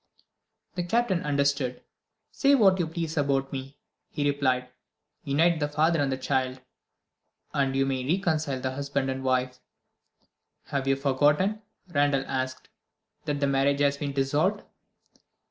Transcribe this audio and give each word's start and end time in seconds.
The 0.73 0.81
Captain 0.83 1.21
understood. 1.21 1.83
"Say 2.31 2.55
what 2.55 2.79
you 2.79 2.87
please 2.87 3.17
about 3.17 3.53
me," 3.53 3.77
he 4.09 4.27
replied. 4.27 4.69
"Unite 5.25 5.59
the 5.59 5.67
father 5.67 6.01
and 6.01 6.19
child 6.23 6.59
and 7.53 7.75
you 7.75 7.85
may 7.85 8.03
reconcile 8.03 8.59
the 8.59 8.71
husband 8.71 9.11
and 9.11 9.23
wife." 9.23 9.59
"Have 10.69 10.87
you 10.87 10.95
forgotten," 10.95 11.61
Randal 11.89 12.23
asked, 12.25 12.67
"that 13.25 13.41
the 13.41 13.45
marriage 13.47 13.81
has 13.81 13.97
been 13.97 14.13
dissolved?" 14.13 14.63